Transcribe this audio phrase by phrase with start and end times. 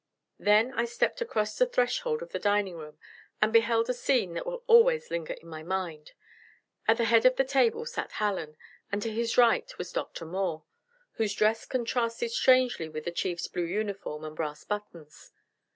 [0.39, 2.97] Then I stepped across the threshold of the dining room,
[3.39, 6.13] and beheld a scene that will always linger in my mind.
[6.87, 8.57] At the head of the table sat Hallen,
[8.91, 10.25] and to his right was Dr.
[10.25, 10.63] Moore,
[11.17, 15.31] whose dress contrasted strangely with the Chief's blue uniform and brass buttons.